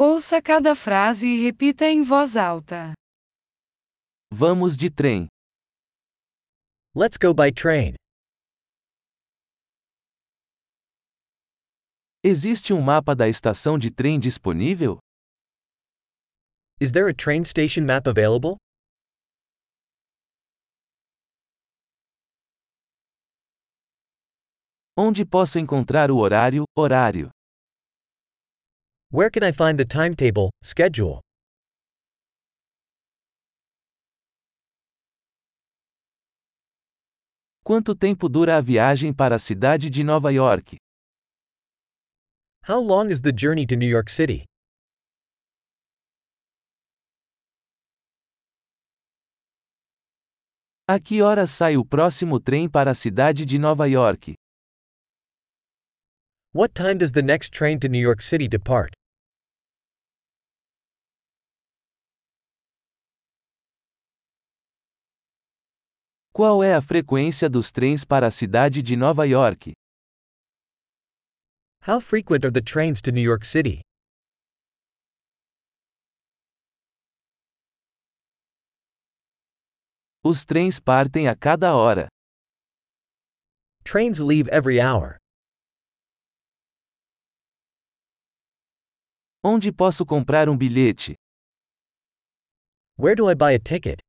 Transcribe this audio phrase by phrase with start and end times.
[0.00, 2.92] Ouça cada frase e repita em voz alta.
[4.32, 5.26] Vamos de trem.
[6.94, 7.96] Let's go by train.
[12.22, 15.00] Existe um mapa da estação de trem disponível?
[16.80, 18.56] Is there a train station map available?
[24.96, 27.30] Onde posso encontrar o horário, horário?
[29.10, 31.22] Where can I find the timetable, schedule?
[37.64, 40.76] Quanto tempo dura a viagem para a cidade de Nova York?
[42.64, 44.44] How long is the journey to New York City?
[50.86, 54.34] A que horas sai o próximo trem para a cidade de Nova York?
[56.52, 58.97] What time does the next train to New York City depart?
[66.38, 69.72] Qual é a frequência dos trens para a cidade de Nova York?
[71.84, 73.80] How frequent are the trains to New York City?
[80.22, 82.06] Os trens partem a cada hora.
[83.82, 85.16] Trains leave every hour.
[89.42, 91.16] Onde posso comprar um bilhete?
[92.96, 94.07] Where do I buy a ticket?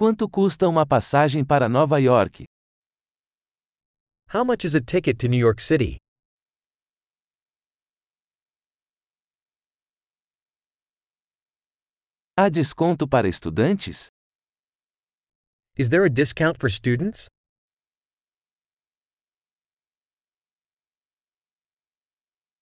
[0.00, 2.46] Quanto custa uma passagem para Nova York?
[4.32, 5.98] How much is a ticket to New York City?
[12.34, 14.08] Há desconto para estudantes?
[15.76, 17.26] Is there a discount for students?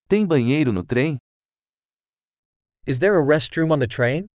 [0.08, 1.18] Tem banheiro no trem?
[2.84, 4.26] Is there a restroom on the train?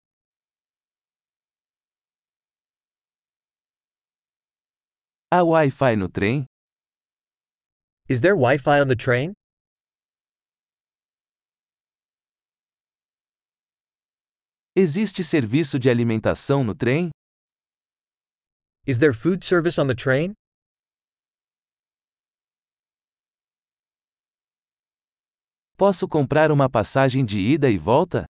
[5.34, 6.46] Há Wi-Fi no trem?
[8.08, 9.34] Is there Wi Fi on the train?
[14.76, 17.10] Existe serviço de alimentação no trem?
[18.86, 20.36] Is there food service on the train?
[25.76, 28.26] Posso comprar uma passagem de ida e volta?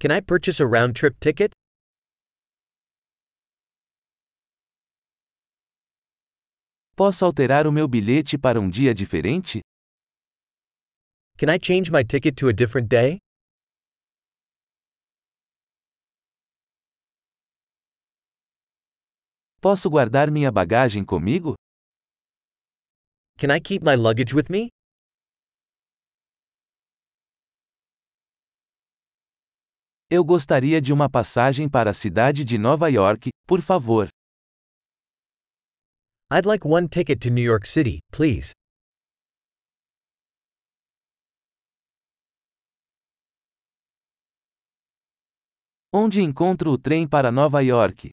[0.00, 1.52] Can I purchase a round trip ticket?
[7.00, 9.62] Posso alterar o meu bilhete para um dia diferente?
[11.38, 13.16] Can I change my ticket to a different day?
[19.62, 21.54] Posso guardar minha bagagem comigo?
[23.38, 24.68] Can I keep my luggage with me?
[30.10, 34.10] Eu gostaria de uma passagem para a cidade de Nova York, por favor.
[36.32, 38.52] I'd like one ticket to New York City, please.
[45.92, 48.10] Onde encontro o trem para Nova York?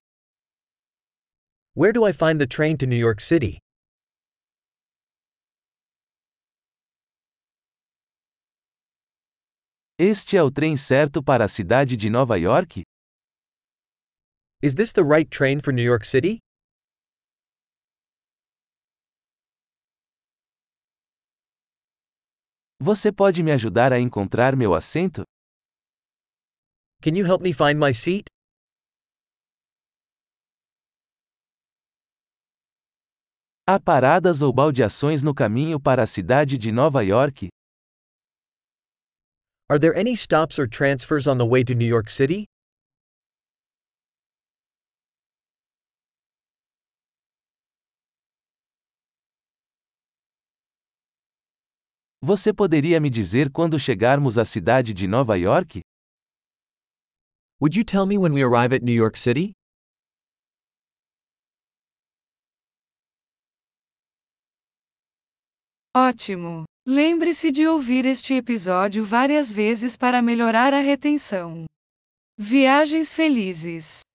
[1.76, 3.60] Where do I find the train to New York City?
[10.00, 12.82] Este é o trem certo para a cidade de Nova York?
[14.64, 16.40] Is this the right train for New York City?
[22.80, 25.24] Você pode me ajudar a encontrar meu assento?
[27.02, 28.26] Can you help me find my seat?
[33.66, 37.48] Há paradas ou baldeações no caminho para a cidade de Nova York?
[39.70, 42.46] Are there any stops or transfers on the way to New York City?
[52.22, 55.82] Você poderia me dizer quando chegarmos à cidade de Nova York?
[57.62, 59.54] Would you tell me when we arrive at New York City?
[65.96, 66.64] Ótimo!
[66.88, 71.66] Lembre-se de ouvir este episódio várias vezes para melhorar a retenção.
[72.36, 74.08] Viagens felizes!